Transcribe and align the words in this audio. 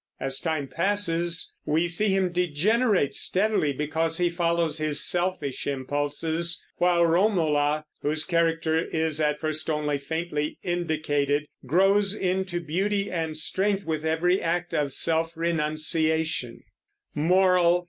As 0.19 0.39
time 0.39 0.67
passes, 0.67 1.55
we 1.63 1.87
see 1.87 2.07
him 2.07 2.31
degenerate 2.31 3.13
steadily 3.13 3.71
because 3.71 4.17
he 4.17 4.31
follows 4.31 4.79
his 4.79 5.05
selfish 5.05 5.67
impulses, 5.67 6.59
while 6.77 7.05
Romola, 7.05 7.85
whose 8.01 8.25
character 8.25 8.83
is 8.83 9.21
at 9.21 9.39
first 9.39 9.69
only 9.69 9.99
faintly 9.99 10.57
indicated, 10.63 11.45
grows 11.67 12.15
into 12.15 12.59
beauty 12.59 13.11
and 13.11 13.37
strength 13.37 13.85
with 13.85 14.03
every 14.03 14.41
act 14.41 14.73
of 14.73 14.91
self 14.91 15.33
renunciation. 15.35 16.63